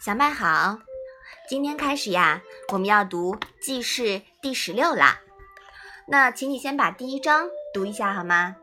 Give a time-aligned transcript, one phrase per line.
[0.00, 0.78] 小麦好，
[1.48, 2.40] 今天开始呀，
[2.72, 4.02] 我们要读《记事》
[4.40, 5.18] 第十六啦。
[6.06, 8.54] 那请你先把第一章读一下好吗？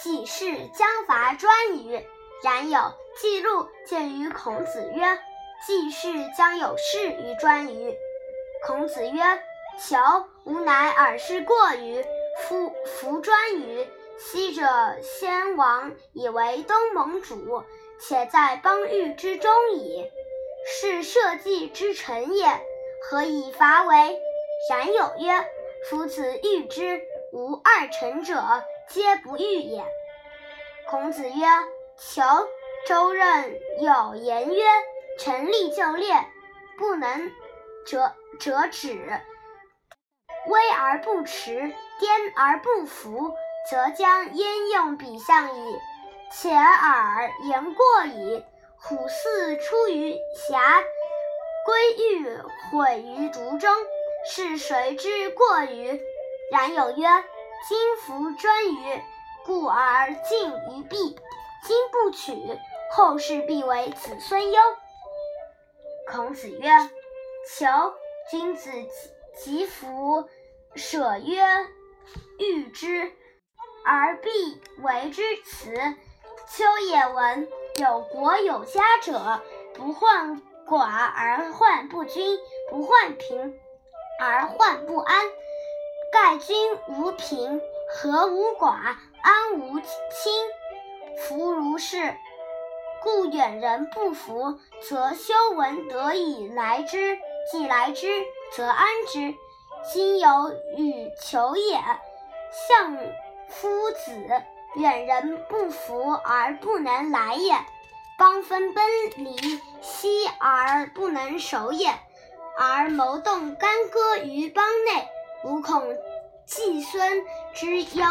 [0.00, 2.00] 记事将伐专羽，
[2.44, 5.18] 然有记录见于孔子曰
[5.66, 7.92] ：“记事将有事于专羽。”
[8.64, 9.20] 孔子曰
[9.82, 9.96] ：“求
[10.44, 12.04] 吾乃尔是过于
[12.44, 13.84] 夫夫专羽。
[14.16, 14.62] 昔者
[15.02, 17.64] 先王以为东盟主，
[18.00, 20.08] 且在邦域之中矣。”
[20.70, 22.46] 是社稷之臣也，
[23.02, 24.20] 何以伐为？
[24.68, 25.48] 然有曰：
[25.88, 27.00] 夫子欲之，
[27.32, 29.82] 无二臣者，皆不欲也。
[30.86, 31.46] 孔子曰：
[31.96, 32.22] 求
[32.86, 34.62] 周任有言曰：
[35.18, 36.14] 臣立就列，
[36.76, 37.32] 不能
[37.86, 38.94] 折折止；
[40.48, 43.32] 威而不持，颠而不服，
[43.70, 45.78] 则将焉用彼相矣？
[46.30, 48.44] 且尔言过矣。
[48.80, 50.82] 虎兕出于峡，
[51.64, 52.38] 归欲
[52.70, 53.70] 毁于毒中，
[54.24, 56.00] 是谁之过于？
[56.50, 57.06] 然有曰：
[57.68, 59.02] 今服专于，
[59.44, 61.16] 故而近于毕。
[61.64, 62.32] 今不取，
[62.92, 64.60] 后世必为子孙忧。
[66.10, 66.70] 孔子曰：
[67.50, 67.66] 求
[68.30, 68.70] 君子
[69.36, 70.28] 疾服，
[70.76, 71.42] 舍曰
[72.38, 73.12] 欲之，
[73.84, 74.30] 而必
[74.82, 75.74] 为之辞。
[76.50, 77.48] 丘也闻。
[77.78, 79.40] 有国有家者，
[79.72, 82.36] 不患寡而患不均，
[82.68, 83.60] 不患贫
[84.20, 85.26] 而患不安。
[86.10, 86.56] 盖君
[86.88, 90.32] 无贫，和无寡，安无亲。
[91.18, 92.16] 夫如是，
[93.00, 96.98] 故远人不服，则修文得以来之；
[97.48, 98.08] 既来之，
[98.56, 99.34] 则安之。
[99.92, 101.78] 今有与求也，
[102.50, 102.96] 相
[103.48, 104.26] 夫子。
[104.76, 107.52] 远人不服而不能来也，
[108.18, 108.84] 邦分崩
[109.16, 109.36] 离
[109.80, 111.90] 析而不能守也，
[112.58, 115.08] 而谋动干戈于邦内，
[115.44, 115.96] 吾恐
[116.46, 117.24] 季孙
[117.54, 118.04] 之忧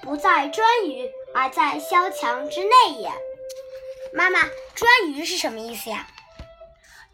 [0.00, 3.10] 不在颛臾，而在萧墙之内也。
[4.14, 6.06] 妈妈，颛臾是什么意思呀？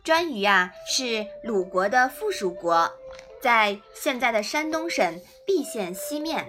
[0.04, 2.92] 颛臾呀，是鲁国的附属国，
[3.41, 6.47] 在现在的山东省蓟县西面。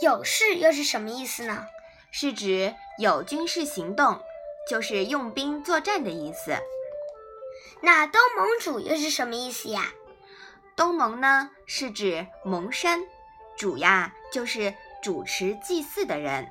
[0.00, 1.66] 有事又是什么意思呢？
[2.10, 4.20] 是指有军事行动，
[4.68, 6.56] 就是用兵作战的意思。
[7.82, 9.92] 那东盟主又是什么意思呀？
[10.74, 13.00] 东盟呢，是指盟山，
[13.58, 16.50] 主呀就是主持祭祀的人。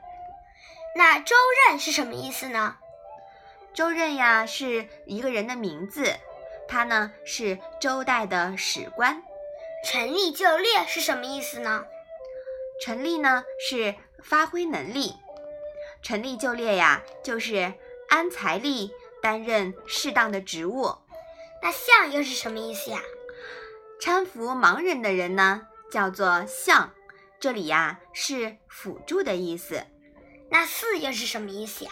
[0.95, 1.35] 那周
[1.67, 2.77] 任是什么意思呢？
[3.73, 6.15] 周任呀是一个人的名字，
[6.67, 9.23] 他呢是周代的史官。
[9.83, 11.85] 陈立就列是什么意思呢？
[12.81, 15.13] 陈立呢是发挥能力，
[16.01, 17.73] 陈立就列呀，就是
[18.07, 18.91] 安财力，
[19.21, 20.95] 担任适当的职务。
[21.61, 23.01] 那相又是什么意思呀？
[23.99, 26.93] 搀扶盲人的人呢，叫做相，
[27.37, 29.83] 这里呀是辅助的意思。
[30.49, 31.91] 那四又是什么意思呀？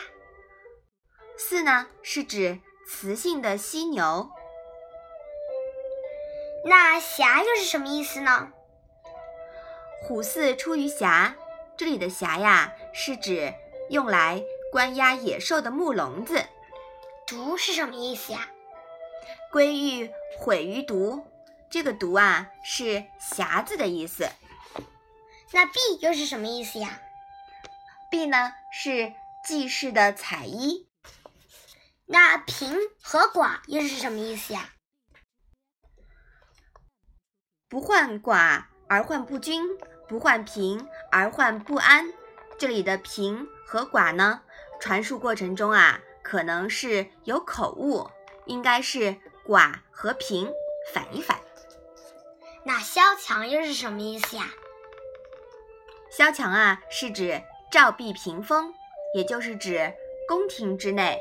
[1.37, 4.31] 四呢是指雌性的犀牛。
[6.65, 8.53] 那瑕又是什么意思呢？
[10.03, 11.35] 虎兕出于峡，
[11.75, 13.53] 这里的峡呀，是指
[13.89, 14.41] 用来
[14.71, 16.45] 关押野兽的木笼子。
[17.25, 18.49] 毒是什么意思呀？
[19.51, 20.09] 归欲
[20.39, 21.25] 毁于毒，
[21.69, 24.29] 这个毒啊，是匣子的意思。
[25.51, 27.01] 那婢又是什么意思呀？
[28.09, 29.13] 婢呢，是
[29.45, 30.87] 祭祀的彩衣。
[32.05, 34.73] 那贫和寡又是什么意思呀？
[37.67, 38.67] 不患寡。
[38.87, 39.63] 而患不均，
[40.07, 42.11] 不患贫而患不安。
[42.57, 44.41] 这里的贫和寡呢，
[44.79, 48.09] 传述过程中啊，可能是有口误，
[48.45, 49.15] 应该是
[49.45, 50.49] 寡和贫
[50.93, 51.39] 反一反。
[52.63, 54.45] 那萧墙又是什么意思呀？
[56.09, 58.73] 萧墙啊，是指照壁屏风，
[59.13, 59.93] 也就是指
[60.27, 61.19] 宫廷之内。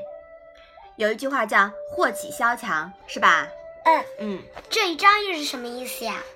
[0.97, 3.49] 有一句话叫“祸起萧墙”，是吧？
[3.85, 4.43] 嗯嗯。
[4.71, 6.15] 这一章又是什么意思呀？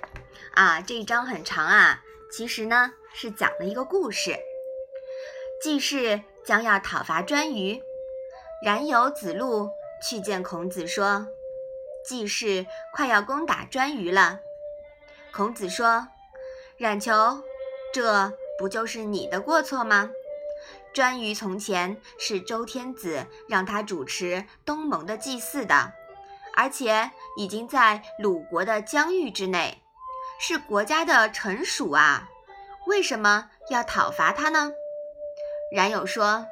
[0.53, 4.37] 啊这一章很长啊，其实呢是讲了一个故事。
[5.61, 7.81] 季氏将要讨伐颛臾，
[8.65, 9.69] 冉有、子路
[10.05, 11.27] 去见孔子说
[12.05, 14.39] ：“季氏快要攻打颛臾了。”
[15.31, 16.09] 孔子说
[16.77, 17.41] ：“冉求，
[17.93, 20.11] 这不就是你的过错吗？
[20.93, 25.93] 颛臾从前是周天子让他主持东盟的祭祀的，
[26.57, 29.80] 而且已经在鲁国的疆域之内。”
[30.43, 32.27] 是国家的臣属啊，
[32.87, 34.73] 为什么要讨伐他呢？
[35.71, 36.47] 冉有说：“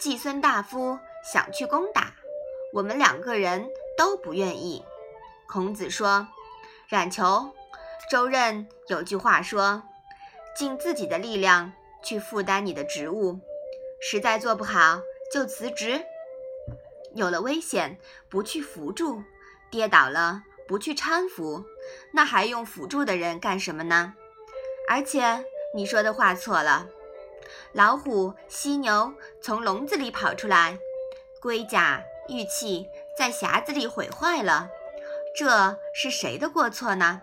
[0.00, 2.14] 季孙大夫想去攻打，
[2.72, 4.82] 我们两个人都不愿意。
[5.46, 6.26] 孔子说
[6.88, 7.52] ：“冉求，
[8.10, 9.82] 周任有句话说，
[10.56, 11.70] 尽自己的力量
[12.02, 13.38] 去负担你的职务，
[14.00, 16.02] 实在做不好就辞职。
[17.14, 17.98] 有了危险
[18.30, 19.22] 不去扶助，
[19.70, 21.62] 跌倒了不去搀扶，
[22.12, 24.14] 那还用辅助的人干什么呢？
[24.88, 25.44] 而且
[25.74, 26.86] 你说的话错了，
[27.72, 29.12] 老虎、犀牛
[29.42, 30.78] 从笼子里跑出来，
[31.40, 32.86] 龟甲、玉器
[33.16, 34.68] 在匣子里毁坏了。”
[35.36, 37.22] 这是谁的过错呢？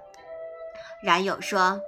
[1.03, 1.81] 冉有说：“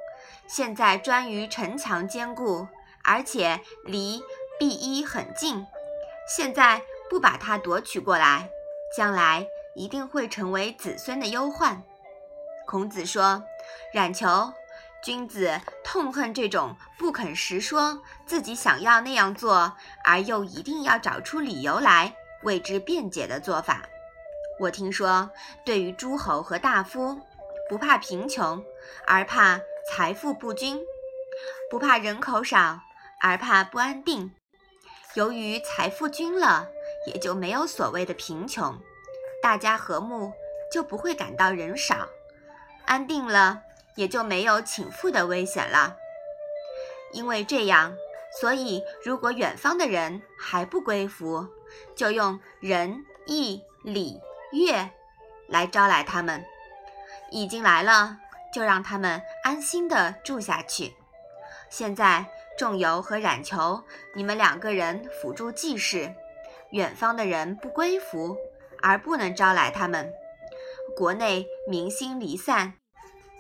[0.48, 2.68] 现在专于城墙坚固，
[3.04, 4.22] 而且离
[4.60, 5.66] 毕衣很近，
[6.28, 8.50] 现在不把它夺取过来，
[8.96, 11.82] 将来一定会成为子孙的忧患。”
[12.68, 13.42] 孔子说
[13.94, 14.52] ：“冉求，
[15.02, 19.74] 君子痛恨这种不肯实说自己想要那样做，
[20.04, 23.84] 而又一定要找出理由来为之辩解的做法。”
[24.60, 25.30] 我听说，
[25.64, 27.18] 对于诸侯和大夫，
[27.70, 28.62] 不怕贫穷，
[29.06, 30.78] 而怕财富不均；
[31.72, 32.82] 不怕人口少，
[33.22, 34.36] 而怕不安定。
[35.14, 36.68] 由于财富均了，
[37.06, 38.78] 也就没有所谓的贫穷，
[39.42, 40.34] 大家和睦，
[40.70, 42.08] 就不会感到人少；
[42.88, 43.62] 安定了，
[43.96, 45.96] 也就没有倾覆的危险了。
[47.14, 47.96] 因为这样，
[48.42, 51.48] 所以如果远方的人还不归服，
[51.96, 54.20] 就用仁义礼。
[54.54, 54.90] 乐
[55.50, 56.44] 来招来他们，
[57.30, 58.18] 已经来了，
[58.54, 60.96] 就让他们安心的住下去。
[61.70, 62.26] 现在
[62.58, 63.84] 仲由和冉求，
[64.16, 66.16] 你们两个人辅助祭事，
[66.72, 68.38] 远方的人不归服，
[68.82, 70.14] 而不能招来他们。
[70.96, 72.74] 国内民心离散，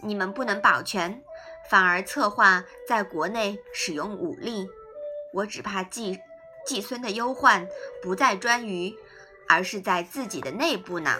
[0.04, 1.24] 你们不能保全，
[1.70, 4.68] 反而策划在国内使用武力。
[5.34, 6.20] 我只怕季
[6.66, 7.68] 季孙的忧患
[8.02, 8.94] 不在专于。
[9.50, 11.16] 而是在自己的内部呢。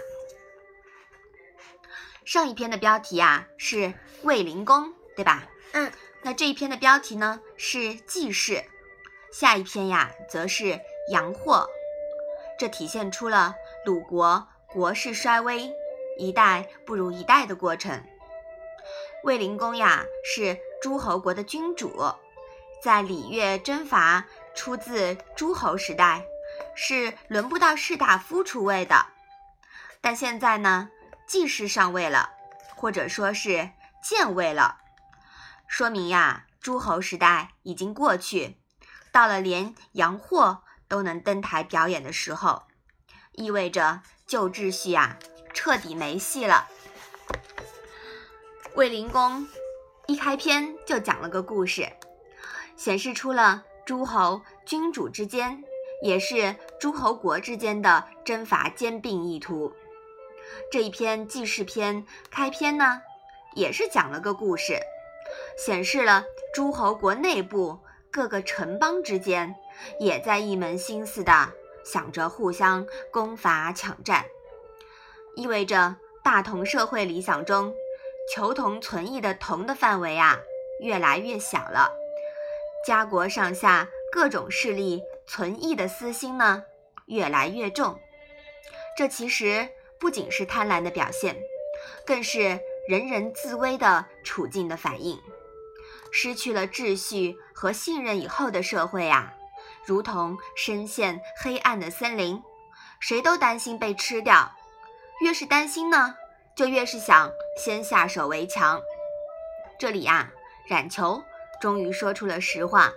[2.26, 5.48] 上一篇的标题啊是卫灵公，对吧？
[5.72, 5.90] 嗯。
[6.20, 8.62] 那这一篇的标题呢是季氏，
[9.32, 10.78] 下一篇呀则是
[11.10, 11.66] 阳货。
[12.58, 13.54] 这体现出了
[13.86, 15.72] 鲁国国势衰微，
[16.18, 18.04] 一代不如一代的过程。
[19.24, 22.12] 卫灵公呀是诸侯国的君主，
[22.82, 26.22] 在礼乐征伐出自诸侯时代。
[26.74, 29.06] 是轮不到士大夫出位的，
[30.00, 30.90] 但现在呢，
[31.26, 32.30] 季氏上位了，
[32.74, 33.70] 或者说是
[34.02, 34.78] 建位了，
[35.68, 38.60] 说明呀，诸侯时代已经过去，
[39.12, 42.64] 到了连杨货都能登台表演的时候，
[43.32, 45.16] 意味着旧秩序呀
[45.58, 46.68] 彻底没戏了。
[48.76, 49.44] 卫灵公
[50.06, 51.88] 一开篇就讲了个故事，
[52.76, 55.64] 显示出了诸侯君主之间。
[56.00, 59.72] 也是诸侯国之间的征伐兼并意图。
[60.70, 63.02] 这一篇记事篇开篇呢，
[63.56, 64.78] 也是讲了个故事，
[65.58, 66.24] 显示了
[66.54, 67.80] 诸侯国内部
[68.12, 69.52] 各个城邦之间
[69.98, 71.48] 也在一门心思的
[71.84, 74.24] 想着互相攻伐抢占，
[75.36, 77.74] 意味着大同社会理想中
[78.34, 80.38] 求同存异的同的范围啊
[80.80, 81.90] 越来越小了，
[82.86, 85.02] 家国上下各种势力。
[85.30, 86.64] 存异的私心呢，
[87.04, 88.00] 越来越重。
[88.96, 89.68] 这其实
[90.00, 91.36] 不仅是贪婪的表现，
[92.06, 92.58] 更是
[92.88, 95.20] 人人自危的处境的反应。
[96.10, 99.34] 失去了秩序和信任以后的社会啊，
[99.84, 102.42] 如同深陷黑暗的森林，
[102.98, 104.50] 谁都担心被吃掉。
[105.20, 106.14] 越是担心呢，
[106.54, 108.80] 就越是想先下手为强。
[109.78, 110.30] 这里呀，
[110.68, 111.22] 冉求
[111.60, 112.92] 终于说出了实话：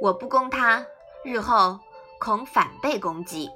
[0.00, 0.84] 我不攻他。
[1.24, 1.78] 日后
[2.18, 3.48] 恐反被攻击。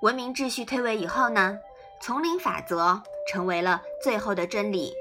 [0.00, 1.56] 文明秩序推位以后呢，
[2.02, 4.92] 丛林法则成为了最后的真理。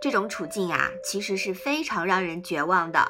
[0.00, 3.06] 这种处境啊，其实是非常让人绝望的。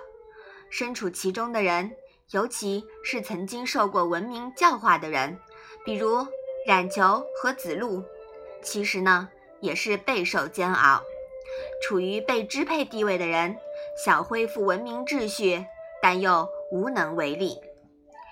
[0.69, 1.93] 身处其中的人，
[2.31, 5.39] 尤其是曾经受过文明教化的人，
[5.87, 6.27] 比如
[6.67, 8.05] 冉求和子路，
[8.61, 11.01] 其实呢也是备受煎熬。
[11.81, 13.57] 处于被支配地位的人，
[14.05, 15.65] 想恢复文明秩序。
[16.03, 17.59] 但又无能为力，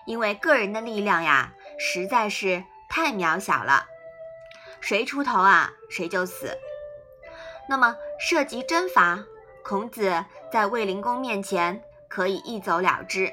[0.07, 3.87] 因为个人的力量呀，实在是太渺小了。
[4.81, 6.57] 谁出头啊，谁就死。
[7.69, 9.25] 那么涉及征伐，
[9.65, 13.33] 孔子在卫灵公面前可以一走了之。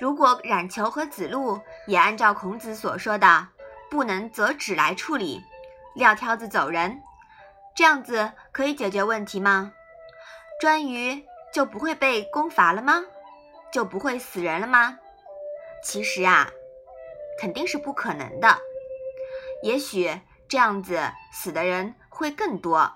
[0.00, 3.48] 如果冉求和子路也按照孔子所说的，
[3.90, 5.44] 不能择止来处理，
[5.94, 7.02] 撂挑子走人，
[7.76, 9.74] 这样子可以解决问题吗？
[10.62, 13.04] 颛臾就不会被攻伐了吗？
[13.70, 14.98] 就不会死人了吗？
[15.84, 16.48] 其实啊，
[17.38, 18.56] 肯定是不可能的。
[19.62, 20.98] 也许这样子
[21.30, 22.90] 死的人会更多。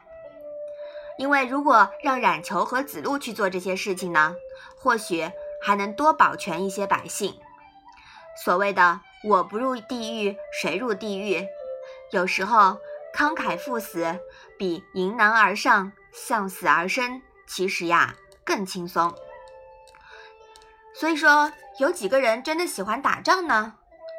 [1.18, 4.34] 因为如果让冉求和子路去做这些事情呢，
[4.74, 5.30] 或许
[5.64, 7.40] 还能多保全一些百姓。
[8.44, 11.46] 所谓的“我不入地狱，谁入地狱”，
[12.12, 12.78] 有时候
[13.14, 14.18] 慷慨赴死
[14.58, 19.14] 比迎难而上、向死而生，其实呀更轻松。
[20.94, 23.74] 所以说，有几个人真的喜欢打仗呢？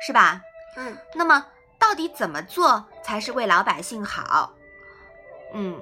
[0.06, 0.42] 是吧？
[0.78, 0.98] 嗯。
[1.14, 1.46] 那么，
[1.78, 4.54] 到底怎么做才是为老百姓好？
[5.54, 5.80] 嗯。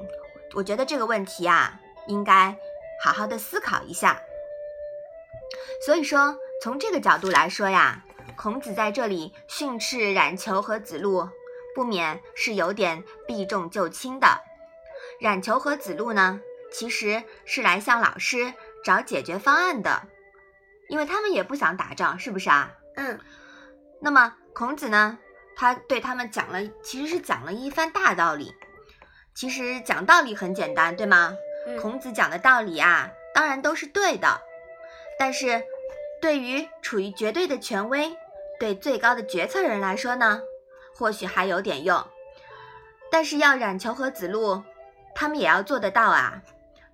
[0.56, 2.56] 我觉得这个问题啊，应该
[3.04, 4.20] 好好的思考一下。
[5.86, 8.04] 所以说，从这个角度来说呀，
[8.38, 11.28] 孔子在这里训斥冉求和子路，
[11.76, 14.28] 不免是有点避重就轻的。
[15.20, 16.40] 冉求和子路呢，
[16.72, 20.04] 其实是来向老师找解决方案的，
[20.88, 22.72] 因为他们也不想打仗，是不是啊？
[22.96, 23.20] 嗯。
[24.00, 25.18] 那么孔子呢，
[25.56, 28.54] 他对他们讲了，其实是讲了一番大道理。
[29.36, 31.36] 其实讲道理很简单，对吗？
[31.82, 34.42] 孔子讲的道理啊，当然都是对的。
[35.18, 35.64] 但是，
[36.24, 38.16] 对于处于绝对的权威、
[38.58, 40.40] 对最高的决策人来说呢，
[40.96, 42.02] 或许还有点用。
[43.12, 44.64] 但是要冉求和子路，
[45.14, 46.42] 他们也要做得到啊。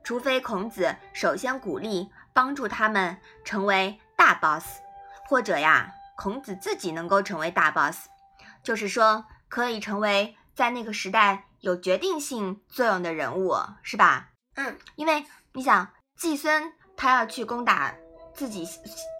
[0.04, 4.80] 除非孔子首先鼓励、帮助他们成为大 boss，
[5.28, 8.08] 或者呀，孔子自己能够成为大 boss，
[8.64, 11.46] 就是说可以成为在那个时代。
[11.60, 14.30] 有决定性作用的人物是吧？
[14.56, 17.94] 嗯，因为你想，季孙他要去攻打
[18.40, 18.66] 自己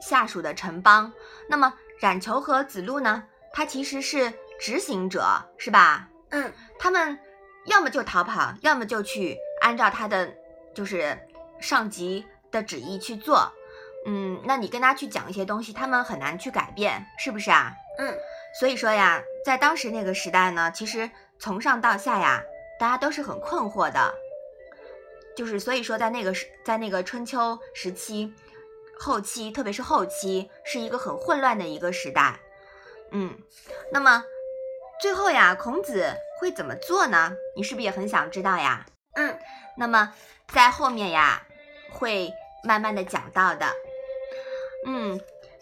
[0.02, 1.12] 下属的城邦，
[1.50, 3.22] 那么冉求和子路呢？
[3.52, 6.08] 他其实是执行者，是吧？
[6.30, 6.50] 嗯，
[6.80, 7.20] 他们
[7.66, 10.34] 要么就逃跑，要么就去按照他的
[10.74, 11.20] 就是
[11.60, 13.52] 上级的旨意去做。
[14.06, 17.74] 嗯，那你跟他去讲一些东西，他们很难去改变，是不是啊？
[17.98, 18.18] 嗯，
[18.58, 21.12] 所以说呀，在当时那个时代呢，其实。
[21.42, 22.44] 从上到下呀，
[22.78, 24.14] 大家都是很困惑的，
[25.38, 28.34] 就是所以说，在那个时，在那个春秋时期
[29.00, 32.38] 后期，特别是后期，是一个很混乱的一个时代。
[33.12, 33.34] 嗯，
[33.92, 34.24] 那么
[35.02, 37.32] 最后呀，孔子会怎么做呢？
[37.56, 38.86] 你是不是也很想知道呀？
[39.16, 39.40] 嗯，
[39.78, 40.14] 那么
[40.50, 41.42] 在后面呀，
[41.92, 42.32] 会
[42.64, 43.66] 慢慢的讲到的。
[44.86, 45.20] 嗯，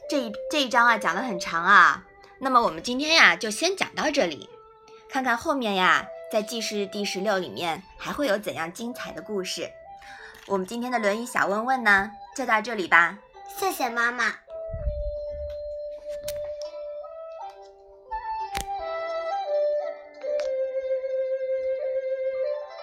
[0.09, 2.03] 这一这一章啊，讲的很长啊。
[2.39, 4.49] 那么我们今天呀，就先讲到这里。
[5.09, 9.69] 看看后面呀，在记事第十六里面还会有怎样精彩的故事？
[10.47, 13.17] 我们今天的《论语》小问问呢，就到这里吧。
[13.55, 14.46] 谢谢妈妈。